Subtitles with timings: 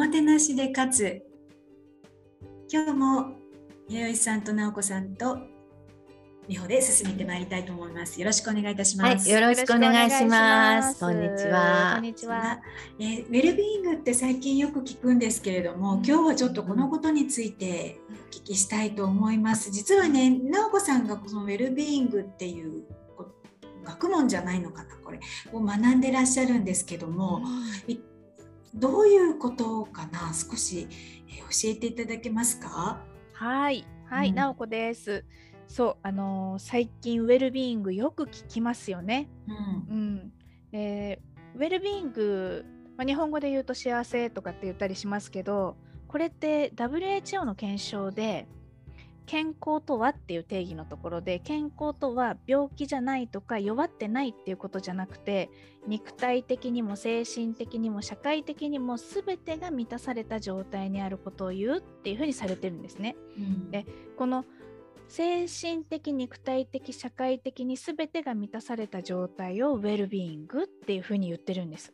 [0.00, 1.22] もてなしで勝つ
[2.72, 3.34] 今日も
[3.86, 5.36] 弥生さんと直子さんと
[6.48, 8.18] 美穂で進めてまいりたいと思います。
[8.18, 9.28] よろしくお願いいたします。
[9.28, 10.98] はい、よろしくお願いします。
[10.98, 11.92] こんにちは。
[11.96, 12.62] こんにちは。
[12.98, 19.70] えー、ウェルビーイングって最近よく聞くんですけれども、今日はちょっとこのことについてお聞きしたいと思います。
[19.70, 22.84] 実はね、直子さんがこのウェルビーイングっていう
[23.84, 25.20] 学問じゃないのかなこれ
[25.52, 27.42] を学んでらっしゃるんですけども、
[28.74, 30.32] どういうことかな？
[30.32, 30.88] 少し、
[31.28, 33.00] えー、教えていただけますか？
[33.32, 33.84] はい。
[34.06, 35.24] はい、うん、直子です。
[35.66, 39.28] そうあのー、最近ウェルビーイングよく聞きますよね。
[39.88, 40.32] うん、うん。
[40.72, 42.64] えー、ウェルビーイング、
[42.96, 48.46] まあ、日本語で言うと幸せとかって言ったりしますけどこれって WHO の検証で
[49.26, 55.50] 健康とはっていう定義のところで健康とは病気じゃないとか弱ってないっていうことじゃなくて
[55.86, 63.16] 肉体的にも精神的にも社会的にも全てが満たされた状態にあることを言うっていうふうにされてるんですね。
[63.36, 63.86] うん、で
[64.16, 64.44] この
[65.08, 71.92] 精神的肉体的社会的に全てが満たされた状態をウェルビーイングっていうふうに言ってるんです。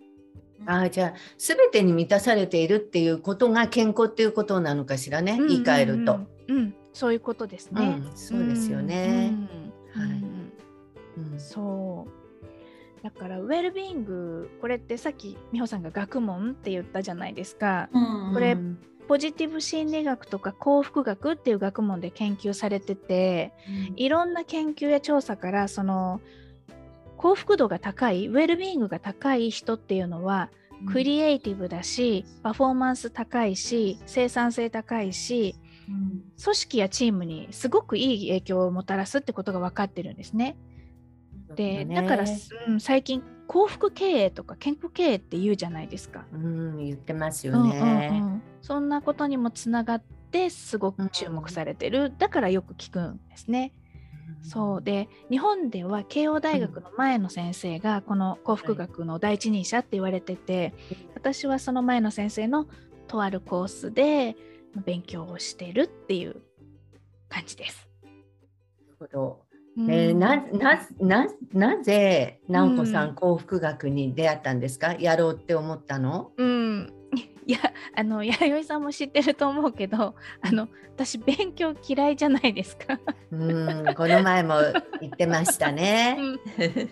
[0.64, 6.20] あじゃあ全てに満たされているっていうことが健康っていうことなのかしらね、言い換えると。
[6.48, 8.00] うん、そういうことですね。
[8.06, 9.34] うん、そうですよね。
[9.92, 10.08] はい。
[11.18, 17.90] うん、そうだからウェルビーイングこれってさっき美穂さんが学問って言ったじゃないですか。
[17.92, 18.56] うんうん、これ
[19.08, 23.52] ポジティブ心理学とか幸福学っていう学問で研究されてて、
[23.90, 26.22] うん、いろんな研究や調査からその
[27.18, 30.50] 幸福度が高いウェルビーイングが高い人っていうのは
[30.90, 35.54] クリエイティブだし、パフォーマンス高いし生産性高いし
[35.86, 40.56] 組織やチームにすごくいい影響をもたらすってことが分かってるんですね。
[41.54, 42.24] で、ね、だから、
[42.68, 46.24] うん、最近幸福経営とか健康経営って言うじゃないですか。
[46.32, 48.42] うん、言ってますよね、うんうんうん。
[48.62, 53.72] そんなことにもつながってすごく注目されてる、だからよく聞くんですね。
[54.42, 60.74] そうで日本では慶応大学の前の先生がこの幸福学の第一人者って言われてて、
[61.14, 62.66] 私はその前の先生の
[63.06, 64.36] とあるコースで
[64.84, 66.36] 勉強をしてるっていう
[67.28, 67.88] 感じです。
[68.04, 69.46] なるほど。
[69.78, 74.94] えー、ななななぜ直子さん、うん、幸福学に出会ったんですか？
[74.94, 76.92] やろうって思ったの、うん、
[77.46, 77.58] いや
[77.94, 82.98] あの弥生さんも知ってると思うけどあの私勉強嫌いじゃないですか。
[83.30, 84.54] うんこの前も
[85.02, 86.16] 言ってましたね。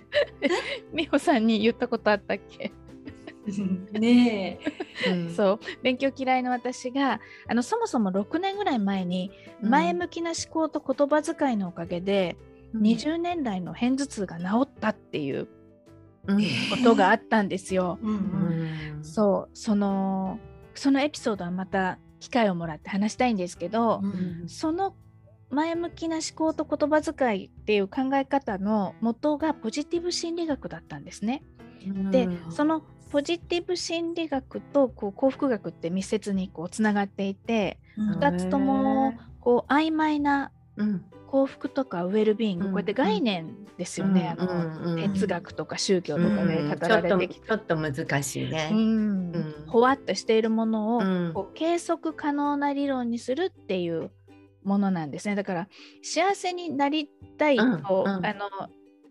[0.93, 2.71] 美穂さんに言ったことあったっけ？
[3.93, 4.59] ね
[5.07, 5.61] え、うん、そう。
[5.83, 12.37] 勉強嫌いの私があのそもそも6年ぐらい前に前向きな思考と言葉遣いのおかげで、
[12.73, 15.51] うん、20年代の片頭痛が治ったっていうこ
[16.83, 17.99] とがあったんですよ。
[18.03, 19.57] うん、そう。
[19.57, 20.39] その
[20.75, 24.03] そのエピソードはまた機会をもらって話したいんですけど、
[24.47, 24.97] その
[25.51, 31.45] 前向きな思考と言葉遣いっていう考え方の元がポジティブ心理学だったんですね。
[32.11, 32.83] でその
[33.15, 40.51] ポジティブ心理学とこう幸福学って密接にこうつながっていて2つともこう曖昧な
[41.29, 49.65] 幸福とかウェルビーイング、こうやって概念ですよね、あの哲学とか宗教とかで語られてきて、ちょっと難しいね、うん。
[49.69, 51.01] ほわっとしているものを、
[51.35, 54.11] こう計測可能な理論にするっていう
[54.65, 55.37] ものなんですね。
[55.37, 55.69] だから
[56.03, 57.09] 幸せになり
[57.39, 58.51] たいと、あの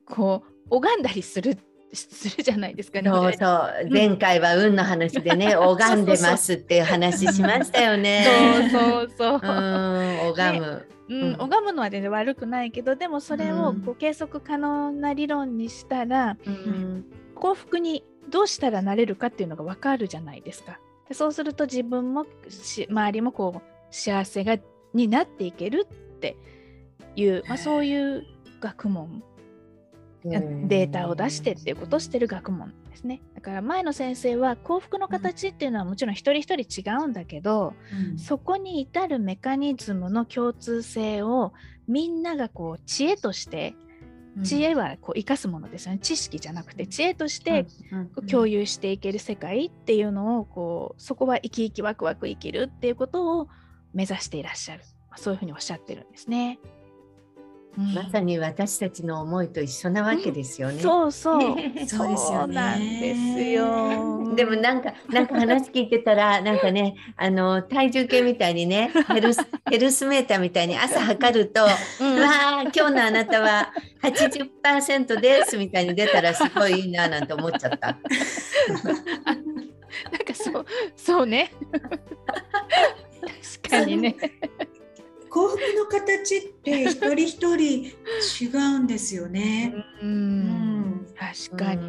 [0.06, 3.10] こう拝んだりするってするじゃないですかね。
[3.10, 8.26] そうそう、前回は運の話でね、 拝んでますっていう話しましたよね。
[8.72, 9.40] そうそうそう。
[9.40, 10.88] 拝む。
[11.10, 17.06] うん、拝むのは全然悪くないけどでもそれをこう計測可能な理論にしたら、うん、
[17.36, 20.80] 幸福にどうしたらなれるかっていうのが分かるじゃないですか。
[21.10, 22.26] でそうすると自分も
[22.90, 23.62] 周りもこう
[23.92, 24.58] 幸せが
[24.94, 26.38] になっていけるって
[27.16, 28.26] いう、まあ、そういう
[28.62, 29.24] 学問
[30.26, 33.22] データを出してっていうことをしてる学問ですね。
[33.36, 37.74] だから前の先生は幸福の形っていうのはもちろん一人一人違うんだけど、
[38.12, 41.54] うん、そこに至るメカニズムの共通性を
[41.88, 43.76] みんながこう知恵として
[44.44, 46.00] 知恵はこう生かすものですよね。
[46.00, 47.68] 知識じゃなくて知恵として
[48.30, 53.48] 共有していける世界っていうのをこうそこは生き生きワクワク生きるっていうことを
[53.94, 54.84] 目指していらっしゃる。
[55.16, 56.60] そういうふうにおっしゃってるんですね。
[57.76, 60.82] まさに私たちの思いと一緒なわけですよね。
[60.82, 61.42] そうそう。
[61.88, 63.00] そうですよね。
[63.02, 64.36] ですよ。
[64.36, 71.62] でもなんかなんか話聞いてたらなんかねあの体重計みたいにねヘルス ヘルスメーターみたいに朝測ると、
[72.00, 72.28] うん、わ
[72.60, 77.98] あ今日のあなたは80%ですみたいに出たらすごいいいななんて思っちゃった。
[80.12, 80.66] なんかそそう
[80.96, 81.52] そうね
[83.62, 84.16] 確かにね
[85.34, 87.92] 幸福の形って一人一人違
[88.76, 89.74] うんですよね。
[90.00, 90.42] ううん。
[90.44, 91.88] ん、確かにね。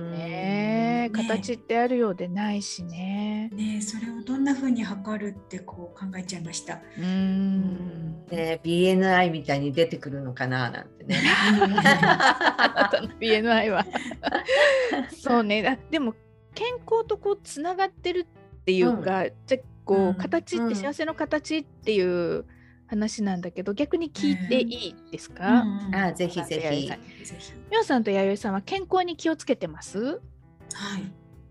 [1.13, 1.13] うん。
[1.13, 1.29] ね。
[1.29, 3.51] 形ってあるようでないしね。
[3.53, 6.81] ねそれをどんな風に測るってこう考えちゃいました。
[6.99, 8.25] うん。
[8.31, 11.21] ね、BNI みたいに出てくるのかななんてね。
[13.21, 13.85] BNI は。
[15.21, 15.69] そうね。
[15.69, 16.15] あでも
[16.55, 18.25] 健康とこうつながってるっ
[18.65, 20.15] ていうか、じゃこう、うん。
[20.15, 20.75] 形ってうん。
[20.75, 22.47] 幸せの形っていう
[22.87, 25.95] 話なんだけど、逆に聞いていいですうか、んうん。
[25.95, 26.91] あぜひぜひ。
[27.71, 29.99] みおさんと弥生さんは健康に気をつけてます？
[30.73, 31.03] はい。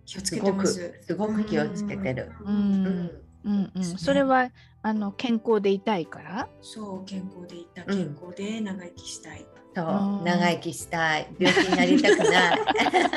[0.06, 0.94] 気をつけてすごくます。
[1.02, 2.32] すごく気をつけてる。
[2.42, 2.84] ううん。
[2.84, 3.12] ん
[3.46, 4.50] うんうん、そうねそれは
[4.84, 6.48] あの健康でいたいから？
[6.62, 7.90] そう健康でいたうん。
[7.90, 9.46] 健康で長生きしたい。
[9.76, 9.86] そう。
[9.86, 10.24] うん。
[10.24, 11.28] 長生きしたい。
[11.40, 12.60] 病気になりたくない。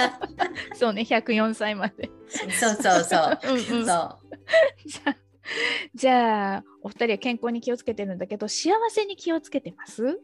[0.74, 2.10] そうね104歳まで。
[2.28, 3.38] そうそうそう。
[3.44, 3.86] うんうん。
[3.86, 4.18] そ
[4.86, 5.16] じゃあ
[5.94, 10.20] じゃあお二人は健康に気をつけてるんだけど幸せに気をつけてます？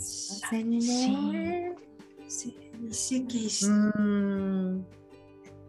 [0.00, 1.76] 幸せにね。
[2.90, 4.84] 意識し、うん。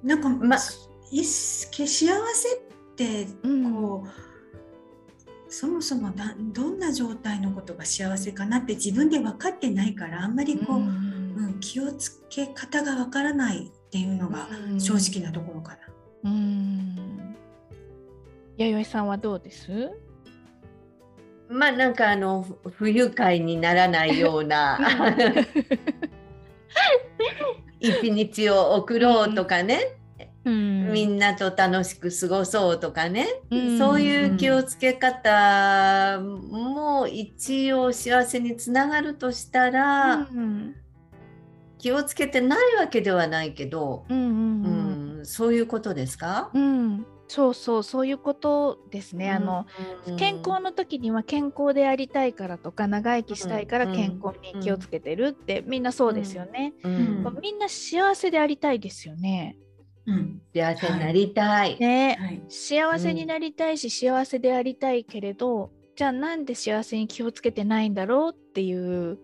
[0.01, 1.21] なんか、まい。
[1.21, 2.11] っ幸せっ
[2.95, 9.93] てうんこう、そもそもだどんな状態のことが幸せかなって自分で分かってない。
[9.93, 13.67] からあんまりこう、うん気をつけ方が分からない。
[13.67, 14.05] ってい。
[14.05, 14.47] うのが
[14.79, 15.77] 正直なところか
[16.23, 16.31] な。
[16.31, 17.35] うん
[18.67, 19.91] 弥生さんはどうです？
[21.49, 24.77] まあなんかあのふ不愉快にならないような
[27.79, 29.97] 一日を送ろうとかね、
[30.45, 40.75] みんなと楽しく過ごそうとかね、うんそういう気をつけ方も一応幸せにつながるとしたら、うん。
[41.77, 44.78] 気をつけてないわけではないけど、うんうんううん
[45.21, 49.29] ん、そういうことですか、うんそうそうそういうことですね。
[49.29, 49.67] あの
[50.07, 56.73] うん健康の時には健康でありたいからとか長生きしたいからうん健康に気をつけてるってみんなそうですよね。
[57.39, 59.57] みんな幸せでありたいですよね。
[60.07, 61.77] うん幸せになりたい。
[61.79, 69.19] ね、はい幸せになりたいし、幸せでありたいけれどじゃあなんで幸せに気をつけてないんだろうっていう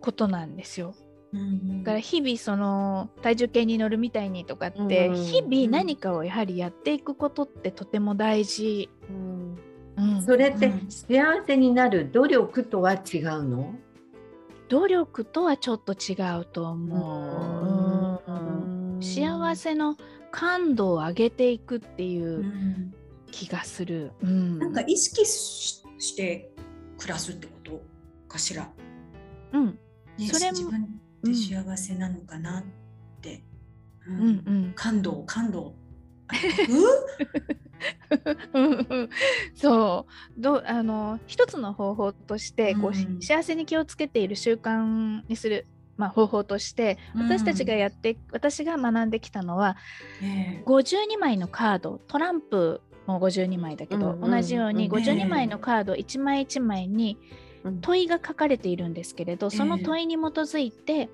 [0.00, 0.94] ことなんですよ。
[1.34, 8.88] うんだから日々その体重計に乗るみたいにとかって、うん日々何かをやはりやっていくことってとても大事。
[9.10, 9.58] うん。
[9.96, 10.22] うん。
[10.22, 10.90] それってうん。
[10.90, 13.74] 幸せになる努力とは違うの、
[14.68, 18.30] 努力とはちょっと違うと思う。
[18.30, 18.34] う
[18.98, 19.02] ん。
[19.02, 19.96] 幸せの
[20.30, 22.94] 感度を上げていくっていううん。
[23.30, 24.12] 気がする。
[24.22, 26.52] うん、なんか意識しして
[26.98, 27.82] 暮らすってこと
[28.28, 28.70] かしら？
[29.52, 30.70] うん、ね、それも
[31.24, 32.62] 自分で幸せなのかなっ
[33.20, 33.42] て。
[34.06, 35.74] ううん、うん、感動感動。
[39.54, 40.06] そ
[40.36, 40.40] う。
[40.40, 43.20] どうあの一つの方法としてこう、うん。
[43.20, 45.66] 幸せに気をつけている習慣にする、
[45.96, 49.76] まあ、方法として私たちがやって、私が学んできたのは
[50.20, 57.44] ね52枚のカードトランプも52枚だけど、うんうん同じようにうん52枚のカード1枚1枚にうん
[57.80, 61.08] 問いが書かれているんですけれど、その問いに基づいて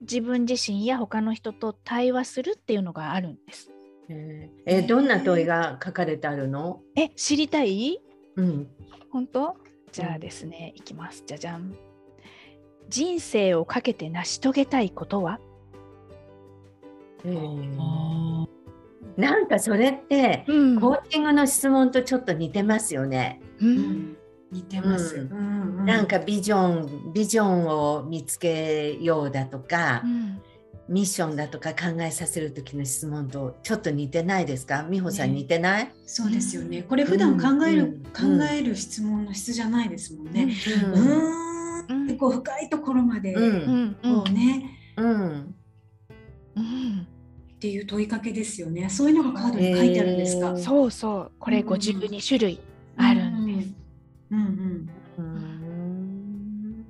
[0.00, 3.70] 自分自身や他の人と対話するっていうのがあるんです。
[4.08, 4.50] え。
[4.56, 8.00] ーえーどんな問いが書かれてあるの、え知りたい？
[8.36, 8.68] うん。
[9.10, 9.56] 本当？
[9.92, 11.22] じゃあですね、いきます。
[11.26, 11.76] じゃじゃん。
[12.88, 15.38] 人生をかけて成し遂げたいことは？
[17.24, 18.46] えー。
[19.16, 20.80] なんかそれってうん。
[20.80, 23.40] コーチングの質問とちょっと似てますよね。
[23.60, 24.16] ううんん
[24.54, 25.16] 似てます。
[25.16, 25.22] うん。
[25.22, 25.84] うんうん。
[25.84, 30.40] なんかビジョンビジョンを見つけようだとか、うん。
[30.86, 34.86] ミッションだとか考えさせる時の質問とちょっと似てないですか？
[34.90, 35.36] 美穂さんね。
[35.36, 36.82] 似てない、そうですよね。
[36.82, 38.38] これ普段考える、うん。
[38.38, 40.54] 考える質問の質じゃないですもんね。
[40.86, 41.04] ううん。
[41.88, 43.42] ーんってこう深いところまで、うん。
[43.42, 44.78] うんうんこうね。
[44.98, 45.54] うん。
[46.56, 47.08] うん。
[47.54, 48.90] っていう問いかけですよね。
[48.90, 50.48] そういうのがカードに書いてあるんですか？
[50.48, 50.58] えー。
[50.58, 51.32] そうそう。
[51.38, 51.68] これうん。
[51.68, 52.60] 52種類。
[54.34, 54.88] うん
[55.18, 55.24] うん。
[55.36, 56.84] うん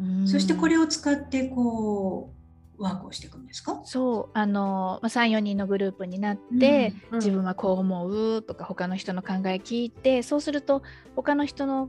[0.00, 2.32] うんそしてこれを使ってこ
[2.78, 3.80] うワークをしていくんですか？
[3.84, 4.38] そう。
[4.38, 10.82] あの34人のグループになって、うん自分はこう思うとか他の人の考え聞いてそうすると
[11.16, 11.88] 他の人の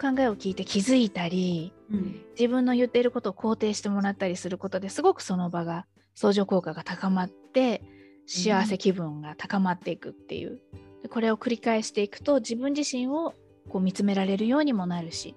[0.00, 2.20] 考えを聞いて気づいたりうん。
[2.38, 7.82] 自分の言っていることを肯定してもらったりすることですごくその場が相乗効果が高まって
[8.26, 10.60] 幸せ気分が高まっていくっていう、
[11.02, 13.34] でこれを繰り返していくと自分自身を
[13.68, 15.34] こう見つめられるようにもなるし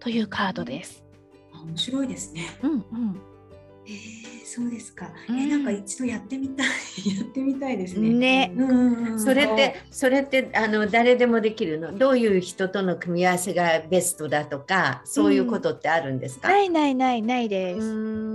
[0.00, 1.04] というカードです。
[1.52, 2.46] あ面白いですね。
[2.62, 3.20] うんうん
[3.86, 5.10] えー、そうですか。
[5.28, 6.66] うんえーなんか一度やってみたい
[7.16, 8.10] やってみたいですね。
[8.10, 11.96] ねうんうんうんそれってそれってあの誰でもできるの？
[11.96, 18.28] どういう人との組み合わせがベストだとかそういうことってあるんですか、ないないないないです。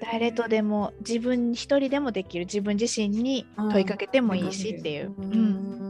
[0.00, 5.14] 誰とでも自分一人でもできる自分自身に問いかけてもいいしっていう。
[5.18, 5.85] うん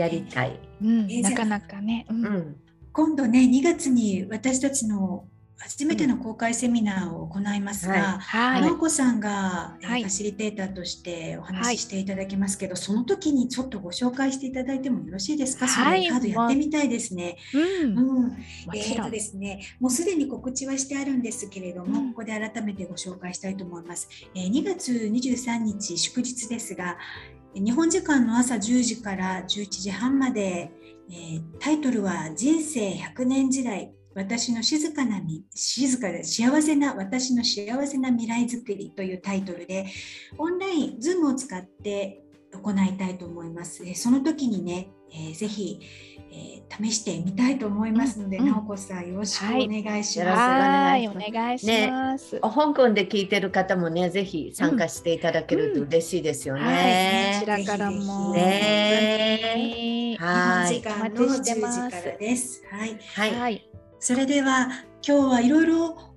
[0.00, 0.58] やりたい。
[0.82, 2.06] うんなかなかね。
[2.08, 2.56] うんうん
[2.92, 5.24] 今度ね2月に私たちの
[5.62, 8.62] 初めての公開セミナーを行いますが、はい。
[8.62, 17.36] 直子さんが、えーはいファシリテーターとしておはい話ししていただきますけど、その時にちょっとご紹介していただいてもよろしいですか、はいそれカードやってみたいですね。
[17.82, 17.94] うん。
[17.94, 18.36] もうん、
[18.74, 19.10] えーと。
[19.10, 24.08] ですね、もうすでに告知はしてあるんですけれども、うんここで改めてご紹介したいと思います。
[24.34, 26.96] えー2月23日祝日ですが、
[27.54, 30.70] 日本時間の朝10時から11時半まで、
[31.10, 33.92] えータイトルは人生100年時代。
[34.14, 39.86] 私の静かなみ静かで幸せな私の幸せな未来づくりというタイトルで
[40.36, 42.20] オンライン Zoom を使って
[42.52, 43.84] 行いたいと思います。
[43.84, 45.80] えーその時にね、えーぜひ、
[46.30, 50.40] えー試してみたいと思いますので、うんうん直子さんよろしくお願いしはいます。
[50.40, 52.40] はい、お願いします。
[52.40, 57.36] 香港で聞いてる方もねぜひ参加していただけると嬉しいですよはい、ね。
[57.40, 58.34] こちらからも。
[58.34, 62.62] ねはい時間のお待ちして10ます時からです。
[62.70, 62.98] はい。
[63.14, 63.70] はい、はい。
[63.98, 64.68] それでは
[65.06, 66.09] 今日はいろいろ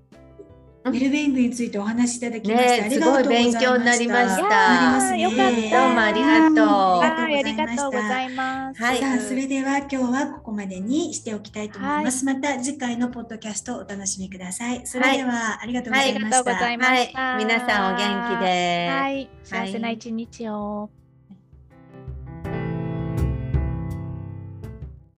[0.85, 3.59] ウうんェルビーイングについてお話しいただきまして、ねありがとうございました。
[3.59, 8.83] すごい勉強になりましたなりますねいやーよかったどうもありがとうはい、ありがとうございます。
[8.83, 12.25] はいさあそれでは今日はここまでにしておきたいと思います。
[12.25, 14.85] また次回のポッドキャストをお楽しみください。
[14.85, 16.25] それでは、ありがとうございました。
[16.25, 18.89] ありがとうございましたはい、皆さんお元気で。
[18.89, 21.02] はい、幸せな一日を。